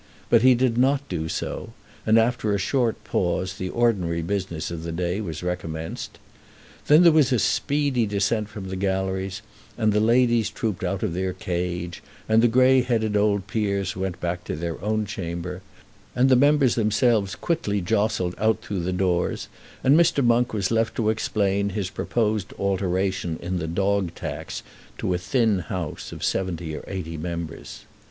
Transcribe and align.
But 0.31 0.41
he 0.41 0.55
did 0.55 0.79
not 0.79 1.07
do 1.09 1.29
so, 1.29 1.73
and 2.07 2.17
after 2.17 2.55
a 2.55 2.57
short 2.57 3.03
pause 3.03 3.59
the 3.59 3.69
ordinary 3.69 4.23
business 4.23 4.71
of 4.71 4.81
the 4.81 4.91
day 4.91 5.21
was 5.21 5.43
recommenced. 5.43 6.17
Then 6.87 7.03
there 7.03 7.11
was 7.11 7.31
a 7.31 7.37
speedy 7.37 8.07
descent 8.07 8.49
from 8.49 8.69
the 8.69 8.75
galleries, 8.75 9.43
and 9.77 9.93
the 9.93 9.99
ladies 9.99 10.49
trooped 10.49 10.83
out 10.83 11.03
of 11.03 11.13
their 11.13 11.33
cage, 11.33 12.01
and 12.27 12.41
the 12.41 12.47
grey 12.47 12.81
headed 12.81 13.15
old 13.15 13.45
peers 13.45 13.95
went 13.95 14.19
back 14.19 14.43
to 14.45 14.55
their 14.55 14.83
own 14.83 15.05
chamber, 15.05 15.61
and 16.15 16.29
the 16.29 16.35
members 16.35 16.73
themselves 16.73 17.35
quickly 17.35 17.79
jostled 17.79 18.33
out 18.39 18.59
through 18.63 18.81
the 18.81 18.91
doors, 18.91 19.49
and 19.83 19.95
Mr. 19.95 20.25
Monk 20.25 20.51
was 20.51 20.71
left 20.71 20.95
to 20.95 21.11
explain 21.11 21.69
his 21.69 21.91
proposed 21.91 22.53
alteration 22.57 23.37
in 23.39 23.59
the 23.59 23.67
dog 23.67 24.15
tax 24.15 24.63
to 24.97 25.13
a 25.13 25.19
thin 25.19 25.59
House 25.59 26.11
of 26.11 26.23
seventy 26.23 26.75
or 26.75 26.83
eighty 26.87 27.17
members. 27.17 27.85